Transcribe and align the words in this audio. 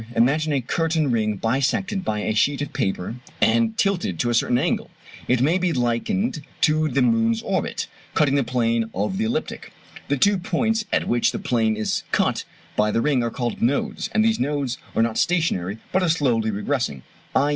Imagine 0.15 0.51
a 0.53 0.61
curtain 0.61 1.11
ring 1.11 1.35
bisected 1.37 2.03
by 2.03 2.21
a 2.21 2.33
sheet 2.33 2.59
of 2.63 2.73
paper, 2.73 3.17
and 3.39 3.77
tilted 3.77 4.17
to 4.17 4.31
a 4.31 4.33
certain 4.33 4.57
angle; 4.57 4.89
it 5.27 5.41
may 5.43 5.59
be 5.59 5.71
likened 5.71 6.41
to 6.61 6.87
the 6.87 7.03
moon's 7.03 7.43
orbit, 7.43 7.85
cutting 8.15 8.33
the 8.33 8.43
plane 8.43 8.89
of 8.95 9.19
the 9.19 9.25
ecliptic. 9.25 9.71
The 10.07 10.17
two 10.17 10.39
points 10.39 10.85
at 10.91 11.07
which 11.07 11.31
the 11.31 11.37
plane 11.37 11.77
is 11.77 12.01
cut 12.11 12.45
by 12.75 12.89
the 12.89 12.99
ring 12.99 13.21
are 13.21 13.29
called 13.29 13.61
"nodes"; 13.61 14.09
and 14.11 14.25
these 14.25 14.39
nodes 14.39 14.79
are 14.95 15.03
not 15.03 15.19
stationary, 15.19 15.77
but 15.91 16.01
are 16.01 16.09
slowly 16.09 16.49
regressing, 16.49 17.03
_i. 17.35 17.49